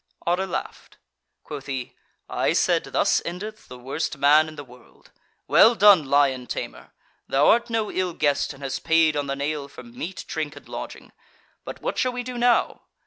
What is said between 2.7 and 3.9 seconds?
thus endeth the